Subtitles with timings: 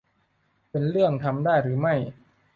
[0.69, 1.95] เป็นเรื่องทำได้หรือไม่